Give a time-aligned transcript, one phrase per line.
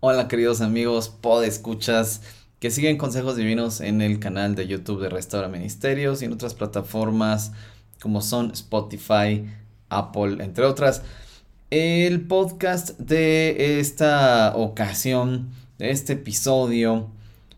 [0.00, 2.22] Hola queridos amigos, pod escuchas
[2.58, 6.54] que siguen consejos divinos en el canal de YouTube de Restaura Ministerios y en otras
[6.54, 7.52] plataformas
[8.00, 9.44] como son Spotify,
[9.90, 11.02] Apple, entre otras.
[11.70, 17.10] El podcast de esta ocasión, de este episodio,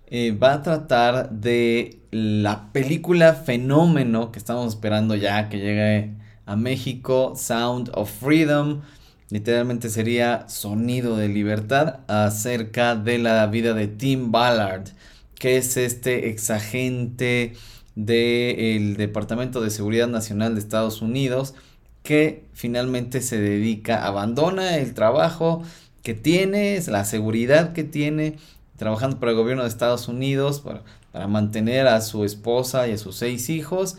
[0.09, 6.56] eh, va a tratar de la película fenómeno que estamos esperando ya que llegue a
[6.56, 8.82] México, Sound of Freedom.
[9.30, 14.88] Literalmente sería Sonido de Libertad acerca de la vida de Tim Ballard,
[15.34, 17.55] que es este exagente
[17.95, 21.55] del Departamento de Seguridad Nacional de Estados Unidos
[22.02, 25.62] que finalmente se dedica, abandona el trabajo
[26.02, 28.38] que tiene, la seguridad que tiene,
[28.77, 30.83] trabajando para el gobierno de Estados Unidos, para,
[31.28, 33.98] mantener a su esposa y a sus seis hijos,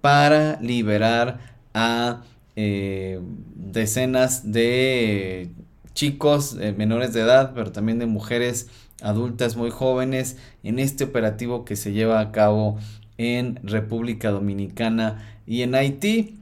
[0.00, 2.22] para liberar a
[2.56, 3.20] eh,
[3.54, 5.50] decenas de
[5.94, 8.66] chicos eh, menores de edad, pero también de mujeres
[9.00, 12.78] adultas muy jóvenes en este operativo que se lleva a cabo
[13.16, 16.40] en República Dominicana y en Haití.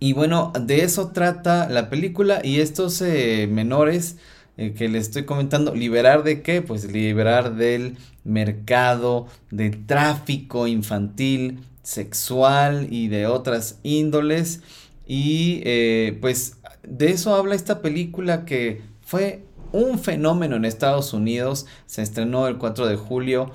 [0.00, 4.16] Y bueno, de eso trata la película y estos eh, menores
[4.56, 6.62] que les estoy comentando, liberar de qué?
[6.62, 14.60] Pues liberar del mercado de tráfico infantil, sexual y de otras índoles.
[15.06, 21.66] Y eh, pues de eso habla esta película que fue un fenómeno en Estados Unidos,
[21.86, 23.52] se estrenó el 4 de julio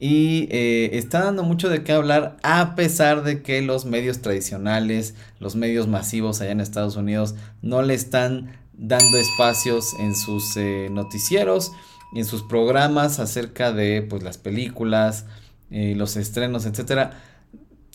[0.00, 5.14] y eh, está dando mucho de qué hablar a pesar de que los medios tradicionales,
[5.38, 10.88] los medios masivos allá en Estados Unidos no le están dando espacios en sus eh,
[10.90, 11.72] noticieros
[12.14, 15.26] y en sus programas acerca de pues, las películas,
[15.70, 17.10] los estrenos, etc.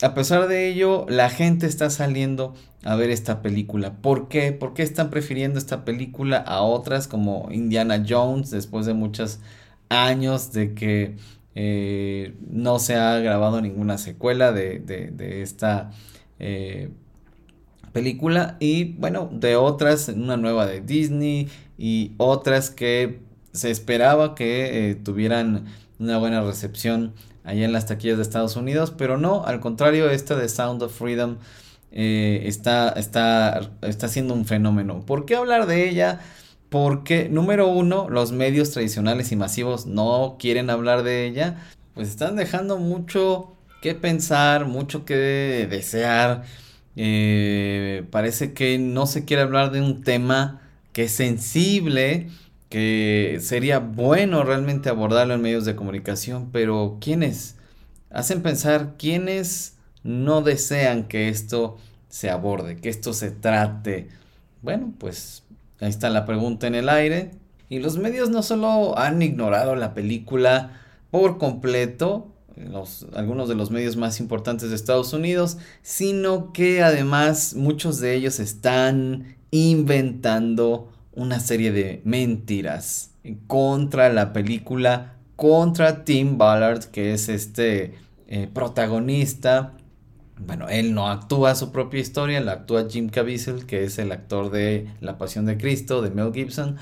[0.02, 3.94] A pesar de ello, la gente está saliendo a ver esta película.
[4.02, 4.54] ¿Por qué?
[4.54, 9.40] ¿Por qué están prefiriendo esta película a otras como Indiana Jones después de muchos
[9.90, 11.18] años de que
[11.56, 15.92] eh, no se ha grabado ninguna secuela de, esta
[16.40, 16.90] eh,
[17.92, 18.56] película.
[18.62, 23.20] Y bueno, de otras, una nueva de Disney y otras que
[23.52, 25.66] se esperaba que eh, tuvieran
[26.00, 27.14] una buena recepción
[27.50, 28.94] allá en las taquillas de Estados Unidos.
[28.98, 31.38] Pero no, al contrario, esta de Sound of Freedom
[31.92, 35.06] está, está, está siendo un fenómeno.
[35.06, 36.20] ¿Por qué hablar de ella?
[36.70, 41.58] Porque, número uno, los medios tradicionales y masivos no quieren hablar de ella.
[41.96, 46.44] Pues están dejando mucho que pensar, mucho que desear.
[46.96, 50.62] Eh, parece que no se quiere hablar de un tema
[50.94, 52.30] que es sensible,
[52.70, 57.56] que sería bueno realmente abordarlo en medios de comunicación, pero ¿quiénes?
[58.12, 61.78] Hacen pensar quiénes no desean que esto
[62.10, 64.08] se aborde, que esto se trate.
[64.62, 65.44] Bueno, pues
[65.82, 67.32] Ahí está la pregunta en el aire.
[67.70, 70.82] Y los medios no solo han ignorado la película
[71.12, 72.28] por completo,
[73.16, 78.40] algunos de los medios más importantes de Estados Unidos, sino que además muchos de ellos
[78.40, 83.12] están inventando una serie de mentiras
[83.48, 87.96] contra la película, contra Tim Ballard, que es este
[88.28, 89.74] eh, protagonista
[90.40, 94.52] bueno, él no actúa su propia historia, la actúa Jim Caviezel, que es el actor
[94.52, 96.78] de La Pasión de Cristo, de Mel Gibson.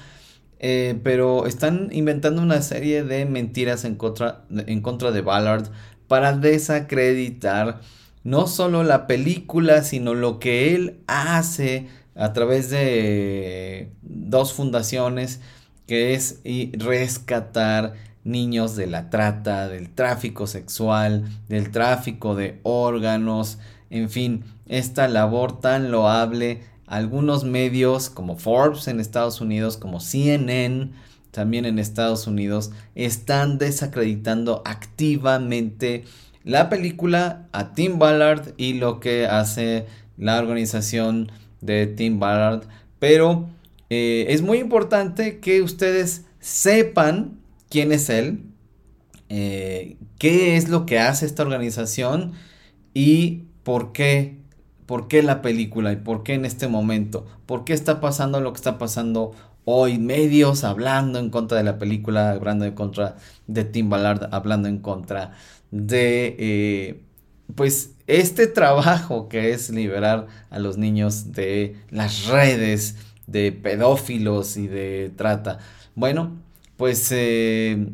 [0.59, 5.69] Eh, pero están inventando una serie de mentiras en contra, en contra de Ballard
[6.07, 7.81] para desacreditar
[8.23, 15.39] no solo la película, sino lo que él hace a través de dos fundaciones,
[15.85, 16.41] que es
[16.73, 25.07] rescatar niños de la trata, del tráfico sexual, del tráfico de órganos, en fin, esta
[25.07, 26.61] labor tan loable.
[26.87, 30.91] Algunos medios como Forbes en Estados Unidos, como CNN
[31.31, 36.05] también en Estados Unidos, están desacreditando activamente
[36.43, 39.85] la película a Tim Ballard y lo que hace
[40.17, 41.29] la organización
[41.61, 42.63] de Tim Ballard.
[42.99, 43.47] Pero
[43.89, 47.39] eh, es muy importante que ustedes sepan
[47.69, 48.41] quién es él,
[49.29, 52.33] eh, qué es lo que hace esta organización
[52.93, 54.37] y por qué,
[54.85, 58.53] por qué la película y por qué en este momento, por qué está pasando lo
[58.53, 59.33] que está pasando
[59.65, 63.17] hoy, medios hablando en contra de la película, hablando en contra
[63.47, 65.33] de Tim Ballard, hablando en contra
[65.71, 67.01] de, eh,
[67.55, 72.95] pues, este trabajo que es liberar a los niños de las redes
[73.25, 75.59] de pedófilos y de trata.
[75.95, 76.37] Bueno,
[76.77, 77.89] pues eh,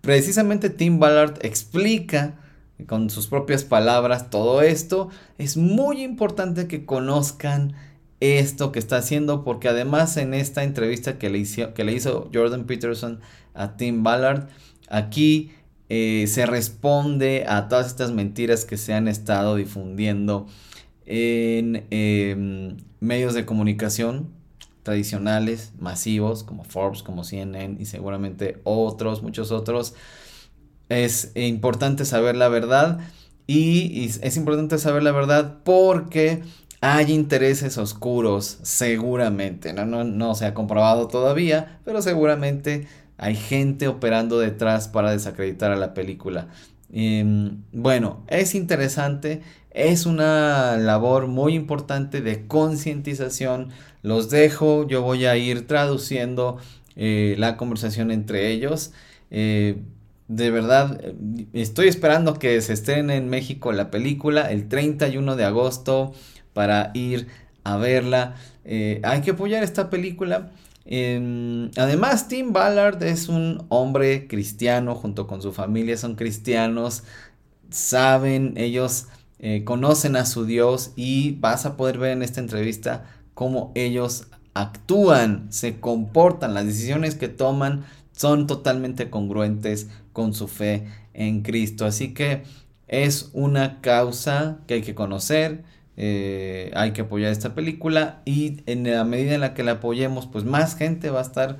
[0.00, 2.36] precisamente Tim Ballard explica
[2.86, 5.10] con sus propias palabras todo esto.
[5.38, 7.74] Es muy importante que conozcan
[8.20, 12.30] esto que está haciendo, porque además en esta entrevista que le hizo, que le hizo
[12.32, 13.20] Jordan Peterson
[13.54, 14.48] a Tim Ballard,
[14.88, 15.52] aquí
[15.92, 20.46] eh, se responde a todas estas mentiras que se han estado difundiendo
[21.04, 24.30] en em, medios de comunicación
[24.84, 29.94] tradicionales, masivos, como Forbes, como CNN y seguramente otros, muchos otros.
[30.88, 33.00] Es importante saber la verdad
[33.48, 36.44] y, es importante saber la verdad porque
[36.80, 39.72] hay intereses oscuros, seguramente.
[39.72, 42.86] No, no, no se ha comprobado todavía, pero seguramente
[43.20, 46.48] hay gente operando detrás para desacreditar a la película.
[46.90, 53.68] Em, bueno, es interesante, es una labor muy importante de concientización.
[54.02, 56.56] Los dejo, yo voy a ir traduciendo
[56.96, 58.92] eh, la conversación entre ellos.
[59.30, 59.82] Eh,
[60.28, 60.98] de verdad,
[61.52, 66.14] estoy esperando que se estrene en México la película el 31 de agosto
[66.54, 67.26] para ir
[67.64, 68.36] a verla.
[68.64, 70.52] Eh, hay que apoyar esta película.
[70.90, 77.04] Además, Tim Ballard es un hombre cristiano junto con su familia, son cristianos,
[77.70, 79.06] saben, ellos
[79.38, 83.04] eh, conocen a su Dios y vas a poder ver en esta entrevista
[83.34, 90.86] cómo ellos actúan, se comportan, las decisiones que toman son totalmente congruentes con su fe
[91.14, 91.86] en Cristo.
[91.86, 92.42] Así que
[92.88, 95.64] es una causa que hay que conocer,
[96.02, 100.26] eh, hay que apoyar esta película y en la medida en la que la apoyemos,
[100.26, 101.58] pues más gente va a estar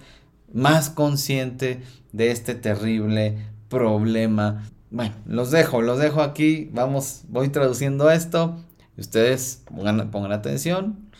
[0.52, 1.82] más consciente
[2.12, 3.37] de este terrible
[3.69, 6.69] problema bueno, los dejo, los dejo aquí.
[6.72, 8.56] Vamos, voy traduciendo esto.
[8.98, 11.10] Ustedes pongan, pongan atención.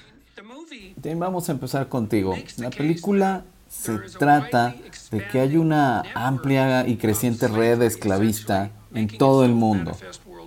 [1.17, 2.37] Vamos a empezar contigo.
[2.59, 4.75] La película se trata
[5.13, 9.97] de que hay una amplia y creciente red esclavista en todo el mundo,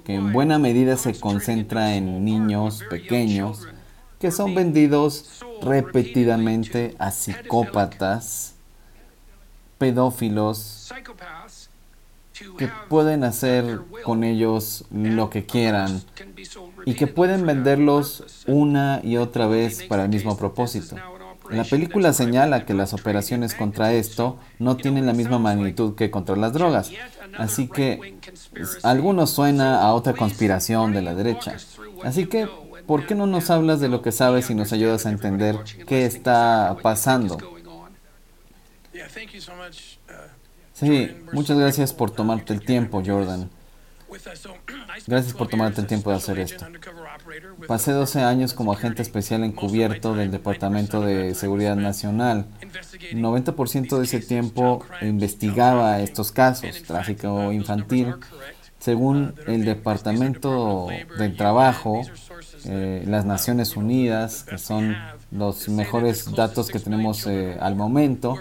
[0.06, 3.68] que en buena medida se concentra en niños pequeños
[4.20, 8.56] que son vendidos repetidamente a psicópatas,
[9.78, 10.94] pedófilos,
[12.58, 16.02] que pueden hacer con ellos lo que quieran
[16.86, 20.96] y que pueden venderlos una y otra vez para el mismo propósito.
[21.50, 26.36] La película señala que las operaciones contra esto no tienen la misma magnitud que contra
[26.36, 26.92] las drogas,
[27.38, 28.18] así que
[28.84, 31.58] algunos suena a otra conspiración de la derecha.
[32.04, 32.48] Así que,
[32.88, 35.58] ¿por qué no nos hablas de lo que sabes y nos ayudas a entender
[35.88, 37.38] qué está pasando?
[40.74, 43.50] Sí, muchas gracias por tomarte el tiempo, Jordan.
[45.08, 46.66] Gracias por tomarte el tiempo de hacer esto.
[47.68, 52.46] Pasé 12 años como agente especial encubierto del Departamento de Seguridad Nacional.
[53.14, 58.16] 90% de ese tiempo investigaba estos casos, tráfico infantil.
[58.80, 60.88] Según el Departamento
[61.18, 62.02] del Trabajo,
[62.66, 64.96] eh, las Naciones Unidas, que son
[65.32, 68.36] los mejores datos que tenemos eh, al momento,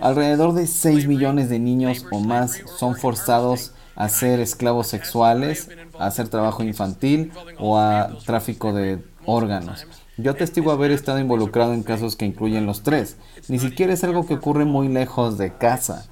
[0.00, 5.68] alrededor de 6 millones de niños o más son forzados a ser esclavos sexuales,
[5.98, 9.86] a hacer trabajo infantil o a tráfico de órganos.
[10.16, 13.18] Yo atestigo haber estado involucrado en casos que incluyen los tres.
[13.48, 16.08] Ni siquiera es algo que ocurre muy lejos de casa.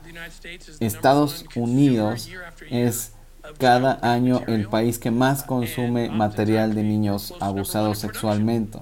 [0.80, 2.28] Estados Unidos
[2.70, 3.12] es
[3.56, 8.80] cada año el país que más consume material de niños abusados sexualmente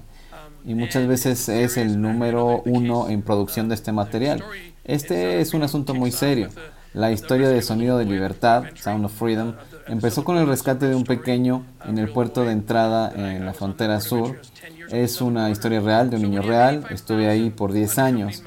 [0.65, 4.43] y muchas veces es el número uno en producción de este material.
[4.83, 6.49] Este es un asunto muy serio.
[6.97, 9.53] La historia de Sonido de Libertad, Sound of Freedom,
[9.87, 14.01] empezó con el rescate de un pequeño en el puerto de entrada en la frontera
[14.01, 14.41] sur.
[14.89, 16.85] Es una historia real de un niño real.
[16.89, 18.41] Estuve ahí por 10 años.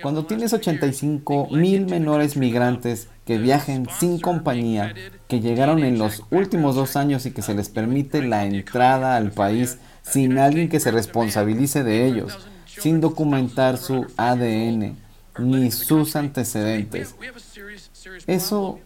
[0.00, 4.94] Cuando tienes 85 mil menores migrantes que viajen sin compañía,
[5.28, 9.32] que llegaron en los últimos dos años y que se les permite la entrada al
[9.32, 14.96] país sin alguien que se responsabilice de ellos, sin documentar su ADN
[15.38, 17.14] ni sus antecedentes.
[18.26, 18.78] Eso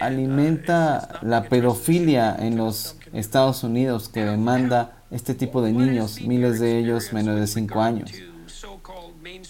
[0.00, 6.78] alimenta la pedofilia en los Estados Unidos que demanda este tipo de niños, miles de
[6.78, 8.10] ellos menos de 5 años.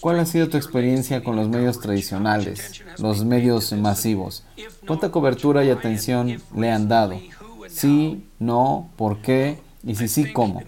[0.01, 4.43] ¿Cuál ha sido tu experiencia con los medios tradicionales, los medios masivos?
[4.85, 7.19] ¿Cuánta cobertura y atención le han dado?
[7.69, 9.59] Sí, no, ¿por qué?
[9.83, 10.61] Y si sí, ¿cómo?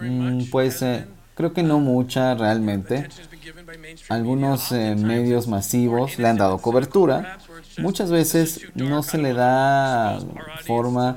[0.00, 3.08] Mm, pues eh, creo que no mucha realmente.
[4.08, 7.38] Algunos eh, medios masivos le han dado cobertura.
[7.78, 10.18] Muchas veces no se le da
[10.66, 11.16] forma,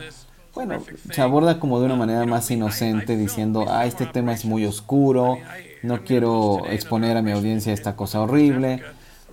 [0.53, 4.65] bueno, se aborda como de una manera más inocente diciendo, ah, este tema es muy
[4.65, 5.37] oscuro,
[5.83, 8.83] no quiero exponer a mi audiencia esta cosa horrible.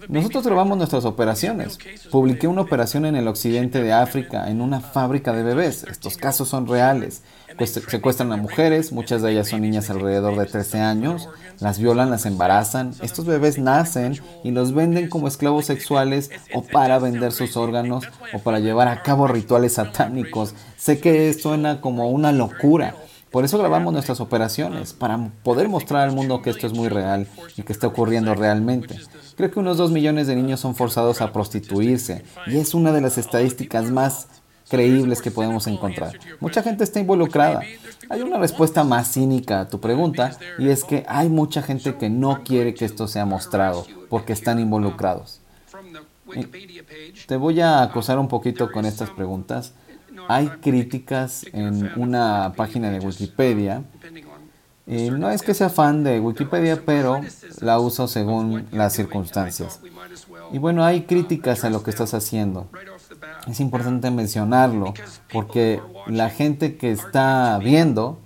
[0.09, 1.79] Nosotros grabamos nuestras operaciones.
[2.11, 5.85] Publiqué una operación en el occidente de África en una fábrica de bebés.
[5.85, 7.23] Estos casos son reales.
[7.57, 12.11] Pues secuestran a mujeres, muchas de ellas son niñas alrededor de 13 años, las violan,
[12.11, 12.93] las embarazan.
[13.03, 18.41] Estos bebés nacen y los venden como esclavos sexuales o para vender sus órganos o
[18.41, 20.55] para llevar a cabo rituales satánicos.
[20.77, 22.95] Sé que suena como una locura.
[23.31, 27.27] Por eso grabamos nuestras operaciones, para poder mostrar al mundo que esto es muy real
[27.57, 28.99] y que está ocurriendo realmente.
[29.37, 33.01] Creo que unos 2 millones de niños son forzados a prostituirse y es una de
[33.01, 34.29] las estadísticas más
[34.69, 36.19] creíbles que podemos encontrar.
[36.41, 37.61] Mucha gente está involucrada.
[38.09, 42.09] Hay una respuesta más cínica a tu pregunta y es que hay mucha gente que
[42.09, 45.41] no quiere que esto sea mostrado porque están involucrados.
[47.27, 49.73] Te voy a acosar un poquito con estas preguntas.
[50.29, 53.83] Hay críticas en una página de Wikipedia.
[54.87, 57.21] Y no es que sea fan de Wikipedia, pero
[57.61, 59.81] la uso según las circunstancias.
[60.53, 62.69] Y bueno, hay críticas a lo que estás haciendo
[63.47, 64.95] es importante mencionarlo
[65.33, 68.19] porque la gente que está viendo,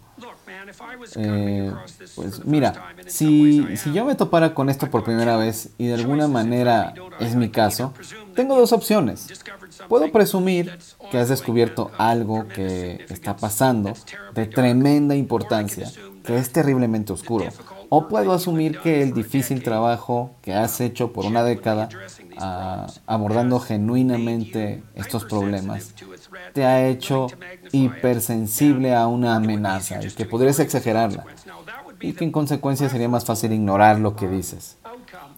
[1.16, 1.72] eh,
[2.14, 6.26] pues mira, si, si yo me topara con esto por primera vez y de alguna
[6.26, 7.92] manera es mi caso,
[8.34, 9.28] tengo dos opciones.
[9.88, 10.78] Puedo presumir
[11.10, 13.92] que has descubierto algo que está pasando
[14.34, 15.90] de tremenda importancia,
[16.24, 17.46] que es terriblemente oscuro.
[17.88, 21.88] O puedo asumir que el difícil trabajo que has hecho por una década
[23.06, 25.94] abordando genuinamente estos problemas
[26.54, 27.26] te ha hecho
[27.72, 31.24] hipersensible a una amenaza y que podrías exagerarla
[32.00, 34.78] y que en consecuencia sería más fácil ignorar lo que dices.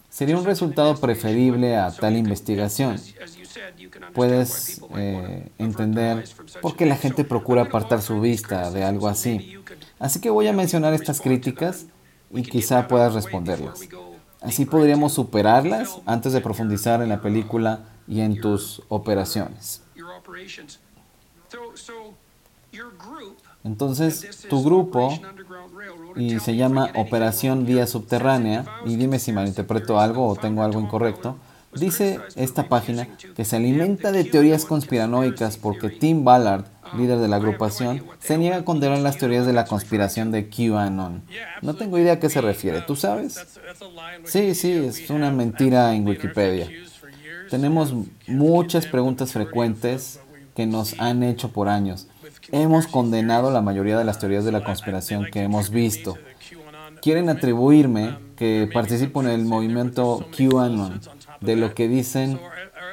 [0.09, 2.97] Sería un resultado preferible a tal investigación.
[4.13, 6.23] Puedes eh, entender
[6.61, 9.57] por qué la gente procura apartar su vista de algo así.
[9.99, 11.85] Así que voy a mencionar estas críticas
[12.31, 13.81] y quizá puedas responderlas.
[14.41, 19.81] Así podríamos superarlas antes de profundizar en la película y en tus operaciones.
[23.63, 25.17] Entonces, tu grupo,
[26.15, 31.37] y se llama Operación Vía Subterránea, y dime si malinterpreto algo o tengo algo incorrecto,
[31.75, 36.65] dice esta página que se alimenta de teorías conspiranoicas porque Tim Ballard
[36.95, 41.23] líder de la agrupación, se niega a condenar las teorías de la conspiración de QAnon.
[41.61, 43.39] No tengo idea a qué se refiere, ¿tú sabes?
[44.25, 46.69] Sí, sí, es una mentira en Wikipedia.
[47.49, 47.93] Tenemos
[48.27, 50.19] muchas preguntas frecuentes
[50.55, 52.07] que nos han hecho por años.
[52.51, 56.17] Hemos condenado la mayoría de las teorías de la conspiración que hemos visto.
[57.01, 61.01] Quieren atribuirme que participo en el movimiento QAnon.
[61.43, 62.39] De lo que dicen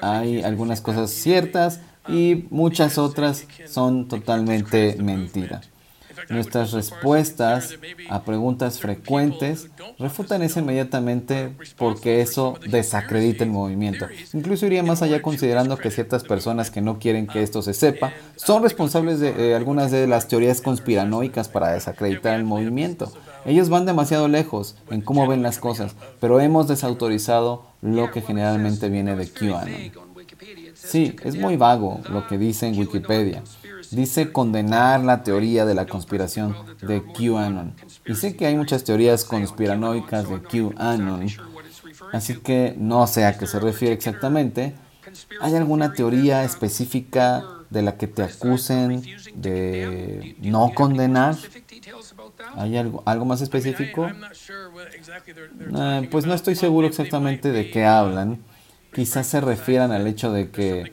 [0.03, 5.61] hay algunas cosas ciertas, y muchas otras son totalmente mentira.
[6.29, 7.75] Nuestras respuestas
[8.09, 14.07] a preguntas frecuentes refutan eso inmediatamente porque eso desacredita el movimiento.
[14.35, 18.13] Incluso iría más allá considerando que ciertas personas que no quieren que esto se sepa
[18.37, 23.11] son responsables de eh, algunas de las teorías conspiranoicas para desacreditar el movimiento.
[23.47, 28.89] Ellos van demasiado lejos en cómo ven las cosas, pero hemos desautorizado lo que generalmente
[28.89, 29.93] viene de QAnon.
[30.75, 33.43] Sí, es muy vago lo que dice en Wikipedia.
[33.91, 37.75] Dice condenar la teoría de la conspiración de QAnon.
[38.07, 41.27] Y sé que hay muchas teorías conspiranoicas de QAnon,
[42.13, 44.75] así que no sé a qué se refiere exactamente.
[45.41, 49.03] ¿Hay alguna teoría específica de la que te acusen
[49.35, 51.37] de no condenar?
[52.57, 54.11] ¿Hay algo, algo más específico?
[55.77, 58.41] Eh, pues no estoy seguro exactamente de qué hablan
[58.93, 60.91] quizás se refieran al hecho de que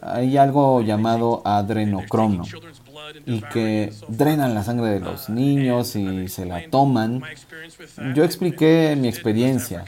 [0.00, 2.44] hay algo llamado adrenocromo
[3.26, 7.22] y que drenan la sangre de los niños y se la toman.
[8.14, 9.84] Yo expliqué mi experiencia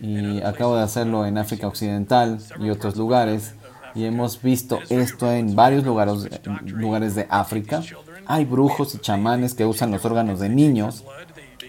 [0.00, 3.54] y acabo de hacerlo en África Occidental y otros lugares
[3.98, 6.28] y hemos visto esto en varios lugares,
[6.64, 7.82] lugares de África.
[8.26, 11.04] Hay brujos y chamanes que usan los órganos de niños,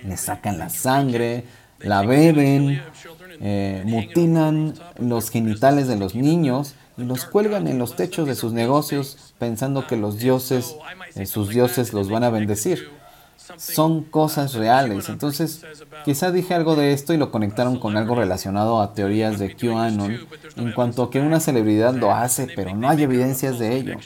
[0.03, 1.45] les sacan la sangre,
[1.79, 2.83] la beben,
[3.41, 8.53] eh, mutinan los genitales de los niños y los cuelgan en los techos de sus
[8.53, 10.75] negocios pensando que los dioses,
[11.15, 12.89] eh, sus dioses los van a bendecir.
[13.57, 15.09] Son cosas reales.
[15.09, 15.65] Entonces,
[16.05, 20.19] quizá dije algo de esto y lo conectaron con algo relacionado a teorías de QAnon
[20.55, 23.97] en cuanto a que una celebridad lo hace, pero no hay evidencias de ello.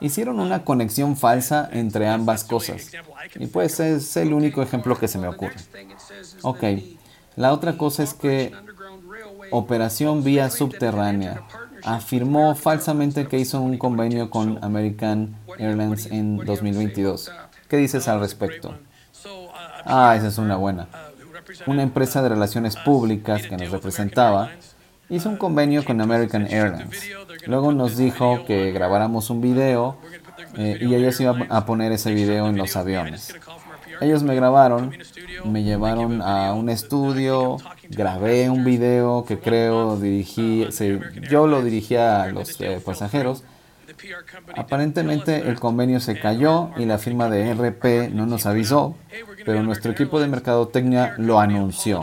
[0.00, 2.90] Hicieron una conexión falsa entre ambas cosas.
[3.36, 5.56] Y pues es el único ejemplo que se me ocurre.
[6.42, 6.62] Ok,
[7.36, 8.52] la otra cosa es que
[9.50, 11.42] Operación Vía Subterránea
[11.84, 17.30] afirmó falsamente que hizo un convenio con American Airlines en 2022.
[17.68, 18.74] ¿Qué dices al respecto?
[19.84, 20.88] Ah, esa es una buena.
[21.66, 24.50] una empresa de relaciones públicas que nos representaba
[25.10, 27.10] hizo un convenio con American Airlines.
[27.46, 29.98] Luego nos dijo que grabáramos un video
[30.56, 33.34] eh, y ellos iban a poner ese video en los aviones.
[34.00, 34.96] Ellos me grabaron,
[35.44, 37.58] me llevaron a un estudio,
[37.90, 40.66] grabé un video que creo dirigí,
[41.30, 43.44] yo lo dirigía a los eh, pasajeros.
[44.56, 48.96] Aparentemente el convenio se cayó y la firma de RP no nos avisó,
[49.44, 52.02] pero nuestro equipo de mercadotecnia lo anunció.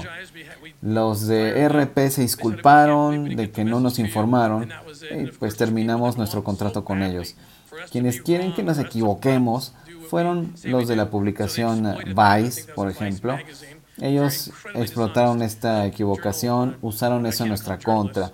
[0.82, 4.70] Los de RP se disculparon de que no nos informaron
[5.12, 7.36] y pues terminamos nuestro contrato con ellos.
[7.92, 9.74] Quienes quieren que nos equivoquemos
[10.10, 13.38] fueron los de la publicación Vice, por ejemplo.
[14.00, 18.32] Ellos explotaron esta equivocación, usaron eso en nuestra contra.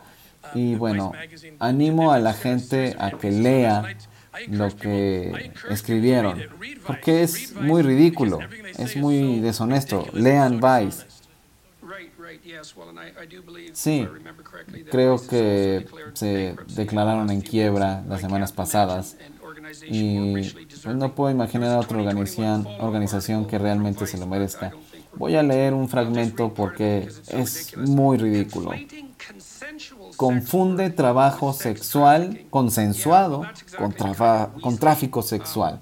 [0.54, 1.12] Y bueno,
[1.60, 3.96] animo a la gente a que lea
[4.48, 6.42] lo que escribieron,
[6.86, 8.40] porque es muy ridículo,
[8.78, 10.06] es muy deshonesto.
[10.14, 11.06] Lean Vice.
[13.74, 14.08] Sí,
[14.90, 19.18] creo que se declararon en quiebra las semanas pasadas
[19.86, 20.32] y
[20.84, 24.72] pues, no puedo imaginar a otra organización, organización que realmente se lo merezca.
[25.16, 28.72] Voy a leer un fragmento porque es muy ridículo.
[30.18, 33.44] Confunde trabajo sexual consensuado
[33.78, 35.80] con, tráfico sexual.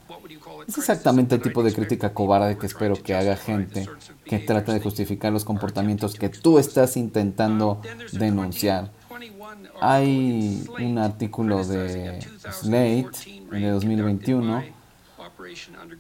[0.68, 3.88] Es exactamente el tipo de crítica cobarde que espero que haga gente
[4.26, 8.92] que trata de justificar los comportamientos que tú estás intentando denunciar.
[9.80, 12.20] Hay un artículo de
[12.52, 13.10] Slate
[13.52, 14.85] de 2021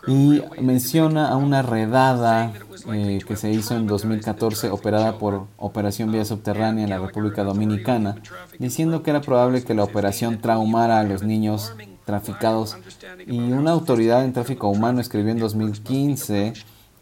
[0.07, 2.53] y menciona a una redada
[2.91, 8.15] eh, que se hizo en 2014 operada por Operación Vía Subterránea en la República Dominicana,
[8.59, 11.73] diciendo que era probable que la operación traumara a los niños
[12.05, 12.77] traficados
[13.25, 16.53] y una autoridad en tráfico humano escribió en 2015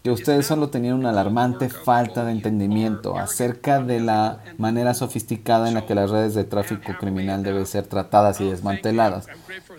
[0.04, 5.76] que ustedes solo tenían una alarmante falta de entendimiento acerca de la manera sofisticada en
[5.76, 9.28] la que las redes de tráfico criminal deben ser tratadas y desmanteladas.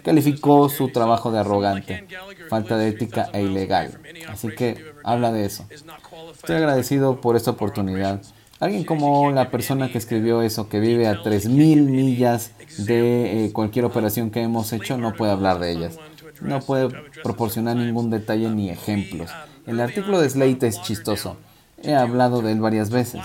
[0.03, 2.07] Calificó su trabajo de arrogante,
[2.49, 3.99] falta de ética e ilegal.
[4.27, 5.67] Así que habla de eso.
[5.71, 8.23] Estoy agradecido por esta oportunidad.
[8.61, 13.85] Alguien como la persona que escribió eso, que vive a 3.000 millas de eh, cualquier
[13.85, 15.99] operación que hemos hecho, no puede hablar de ellas.
[16.41, 16.89] No puede
[17.23, 19.31] proporcionar ningún detalle ni ejemplos.
[19.67, 21.37] El artículo de Slate es chistoso.
[21.83, 23.23] He hablado de él varias veces.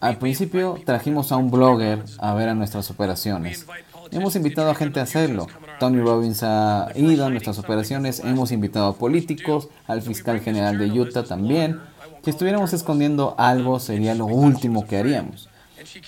[0.00, 3.66] Al principio trajimos a un blogger a ver a nuestras operaciones.
[4.10, 5.46] Hemos invitado a gente a hacerlo.
[5.78, 8.20] Tony Robbins ha ido a nuestras operaciones.
[8.20, 11.80] Hemos invitado a políticos, al fiscal general de Utah también.
[12.24, 15.48] Si estuviéramos escondiendo algo sería lo último que haríamos.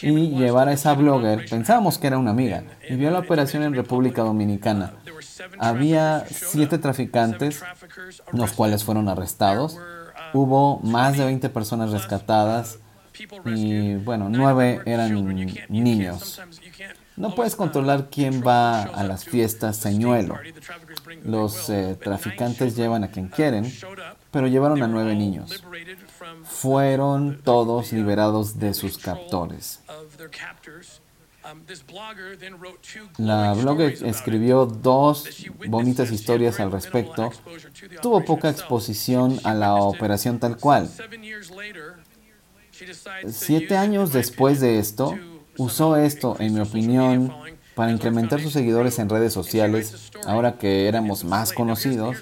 [0.03, 3.75] Y llevar a esa blogger, pensábamos que era una amiga, y vio la operación en
[3.75, 4.95] República Dominicana.
[5.59, 7.63] Había siete traficantes,
[8.33, 9.79] los cuales fueron arrestados.
[10.33, 12.79] Hubo más de 20 personas rescatadas
[13.47, 15.13] y, bueno, nueve eran
[15.69, 16.41] niños.
[17.17, 20.39] No puedes controlar quién va a las fiestas señuelo.
[21.25, 23.71] Los eh, traficantes llevan a quien quieren,
[24.31, 25.63] pero llevaron a nueve niños.
[26.61, 29.81] Fueron todos liberados de sus captores.
[33.17, 35.25] La blogger escribió dos
[35.69, 37.33] bonitas historias al respecto.
[38.03, 40.91] Tuvo poca exposición a la operación tal cual.
[43.27, 45.19] Siete años después de esto,
[45.57, 47.35] usó esto, en mi opinión,
[47.75, 52.19] para incrementar sus seguidores en redes sociales, ahora que éramos más conocidos.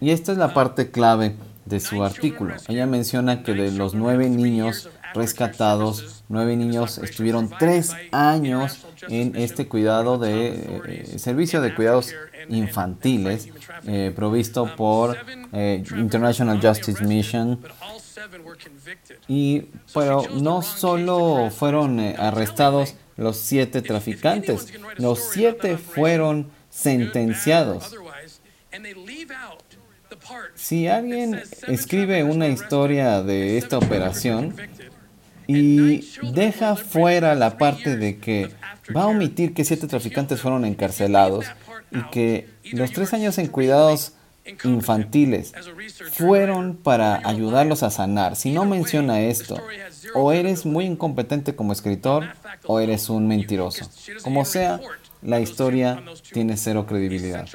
[0.00, 2.54] Y esta es la parte clave de su artículo.
[2.68, 9.68] Ella menciona que de los nueve niños rescatados, nueve niños estuvieron tres años en este
[9.68, 12.12] cuidado de eh, servicio de cuidados
[12.48, 13.48] infantiles
[13.86, 15.16] eh, provisto por
[15.52, 17.60] eh, International Justice Mission.
[19.28, 27.94] Y pero no solo fueron arrestados los siete traficantes, los siete fueron sentenciados.
[30.64, 34.56] Si alguien escribe una historia de esta operación
[35.46, 38.48] y deja fuera la parte de que
[38.96, 41.44] va a omitir que siete traficantes fueron encarcelados
[41.90, 44.14] y que los tres años en cuidados
[44.64, 45.52] infantiles
[46.12, 48.34] fueron para ayudarlos a sanar.
[48.34, 49.60] Si no menciona esto,
[50.14, 52.24] o eres muy incompetente como escritor
[52.66, 53.90] o eres un mentiroso.
[54.22, 54.80] Como sea,
[55.20, 57.46] la historia tiene cero credibilidad.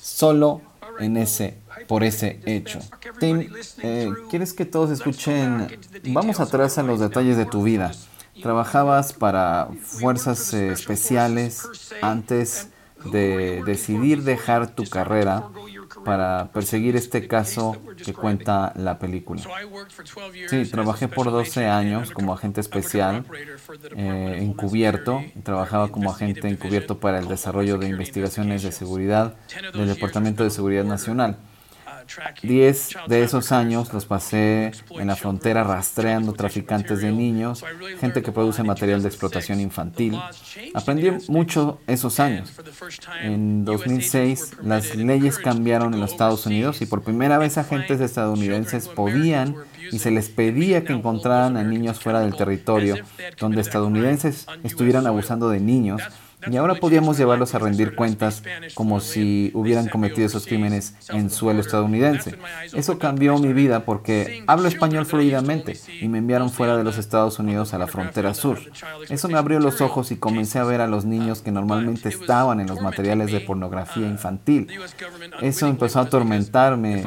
[0.00, 0.62] Solo
[0.98, 2.80] en ese por ese hecho.
[3.18, 3.48] Tim,
[3.82, 5.68] eh, ¿quieres que todos escuchen?
[6.04, 7.92] Vamos atrás a los detalles de tu vida.
[8.42, 11.68] Trabajabas para fuerzas eh, especiales
[12.02, 12.68] antes
[13.12, 15.48] de decidir dejar tu carrera
[16.04, 19.42] para perseguir este caso que cuenta la película.
[20.48, 23.24] Sí, trabajé por 12 años como agente especial
[23.96, 25.24] eh, encubierto.
[25.42, 29.34] Trabajaba como agente encubierto para el desarrollo de investigaciones de seguridad
[29.74, 31.38] del Departamento de Seguridad Nacional.
[32.42, 37.64] Diez de esos años los pasé en la frontera rastreando traficantes de niños,
[38.00, 40.18] gente que produce material de explotación infantil.
[40.74, 42.52] Aprendí mucho esos años.
[43.22, 48.88] En 2006 las leyes cambiaron en los Estados Unidos y por primera vez agentes estadounidenses
[48.88, 49.56] podían
[49.90, 52.96] y se les pedía que encontraran a niños fuera del territorio
[53.38, 56.02] donde estadounidenses estuvieran abusando de niños
[56.50, 58.42] y ahora podíamos llevarlos a rendir cuentas
[58.74, 62.36] como si hubieran cometido esos crímenes en suelo estadounidense.
[62.72, 67.38] Eso cambió mi vida porque hablo español fluidamente y me enviaron fuera de los Estados
[67.38, 68.58] Unidos a la frontera sur.
[69.08, 72.60] Eso me abrió los ojos y comencé a ver a los niños que normalmente estaban
[72.60, 74.68] en los materiales de pornografía infantil.
[75.40, 77.04] Eso empezó a atormentarme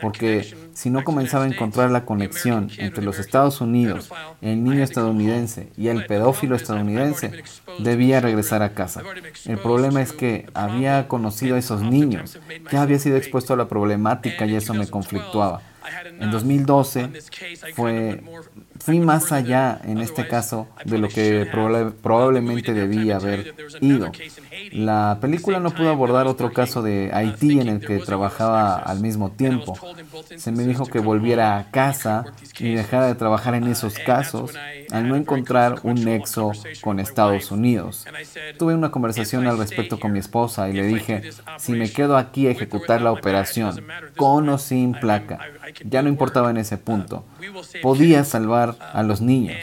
[0.00, 5.68] porque si no comenzaba a encontrar la conexión entre los Estados Unidos, el niño estadounidense
[5.76, 7.42] y el pedófilo estadounidense,
[7.78, 9.02] debía regresar a casa.
[9.46, 12.38] El problema es que había conocido a esos niños,
[12.68, 15.62] que había sido expuesto a la problemática y eso me conflictuaba.
[16.20, 17.10] En 2012
[17.74, 18.22] fue,
[18.78, 21.48] fui más allá en este caso de lo que
[22.02, 24.10] probablemente debía haber ido.
[24.72, 29.30] La película no pudo abordar otro caso de Haití en el que trabajaba al mismo
[29.30, 29.78] tiempo.
[30.36, 32.24] Se me dijo que volviera a casa
[32.58, 34.52] y dejara de trabajar en esos casos
[34.90, 38.06] al no encontrar un nexo con Estados Unidos.
[38.58, 42.46] Tuve una conversación al respecto con mi esposa y le dije, si me quedo aquí
[42.46, 43.84] a ejecutar la operación,
[44.16, 45.38] con o sin placa,
[45.84, 47.24] ya no importaba en ese punto.
[47.82, 49.56] Podía salvar a los niños,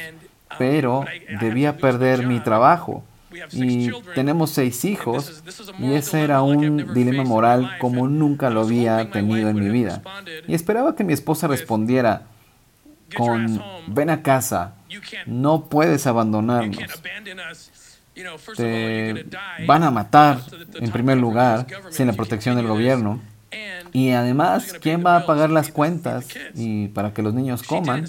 [0.57, 1.05] pero
[1.39, 3.03] debía perder mi trabajo.
[3.51, 5.43] Y tenemos seis hijos
[5.77, 10.01] y ese era un dilema moral como nunca lo había tenido en mi vida.
[10.47, 12.23] Y esperaba que mi esposa respondiera
[13.15, 14.73] con, ven a casa,
[15.25, 16.77] no puedes abandonarnos.
[18.55, 19.25] Te
[19.65, 20.41] van a matar,
[20.75, 23.21] en primer lugar, sin la protección del gobierno.
[23.93, 28.05] Y además, ¿quién va a pagar las cuentas y para que los niños coman?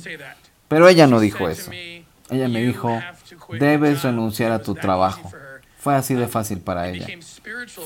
[0.69, 1.71] Pero ella no dijo eso.
[2.31, 3.01] Ella me dijo,
[3.59, 5.33] debes renunciar a tu trabajo.
[5.79, 7.07] Fue así de fácil para ella.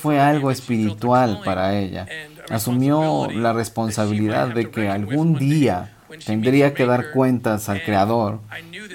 [0.00, 2.06] Fue algo espiritual para ella.
[2.50, 5.93] Asumió la responsabilidad de que algún día
[6.24, 8.40] tendría que dar cuentas al Creador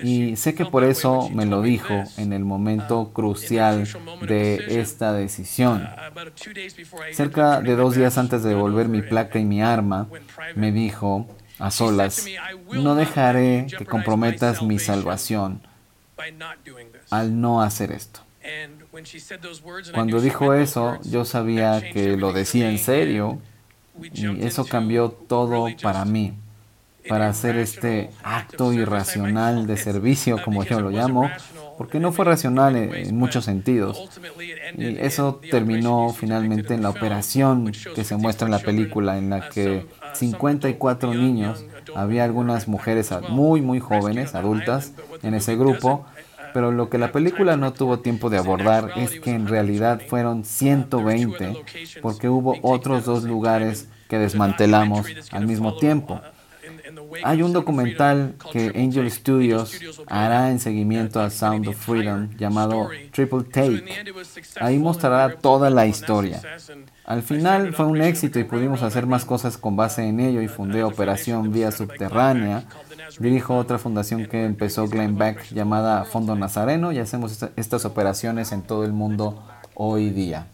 [0.04, 3.88] y sé que por eso me lo dijo en el momento crucial
[4.28, 5.88] de esta decisión.
[7.12, 10.08] Cerca de dos días antes de devolver mi placa y mi arma,
[10.56, 11.28] me dijo
[11.58, 12.26] a solas,
[12.72, 15.62] no dejaré que comprometas mi salvación
[17.10, 18.22] al no hacer esto.
[19.94, 23.40] Cuando dijo eso, yo sabía que lo decía en serio
[24.14, 26.34] y eso cambió todo para mí
[27.10, 31.30] para hacer este acto irracional de servicio, como yo lo llamo,
[31.78, 34.10] porque no fue racional en, muchos sentidos.
[34.78, 39.50] Y eso terminó finalmente en la operación que se muestra en la película, en la
[39.50, 44.94] que 54 niños, había algunas mujeres muy, muy jóvenes, adultas,
[45.24, 46.06] en ese grupo,
[46.54, 50.44] pero lo que la película no tuvo tiempo de abordar es que en realidad fueron
[50.46, 51.64] 120,
[52.02, 56.22] porque hubo otros dos lugares que desmantelamos al mismo tiempo.
[57.24, 63.44] Hay un documental que Angel Studios hará en seguimiento a Sound of Freedom llamado Triple
[63.44, 63.84] Take.
[64.60, 66.42] Ahí mostrará toda la historia.
[67.06, 70.48] Al final fue un éxito y pudimos hacer más cosas con base en ello y
[70.48, 72.66] fundé Operación Vía Subterránea.
[73.20, 78.62] Dirijo otra fundación que empezó Glenn Beck llamada Fondo Nazareno y hacemos estas operaciones en
[78.62, 80.48] todo el mundo hoy día.